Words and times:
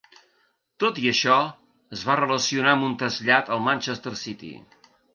Tot 0.83 1.01
i 1.01 1.05
això, 1.11 1.35
es 1.97 2.07
va 2.09 2.17
relacionar 2.23 2.75
amb 2.75 2.91
un 2.91 2.99
trasllat 3.05 3.55
al 3.57 3.65
Manchester 3.71 4.19
City. 4.27 4.55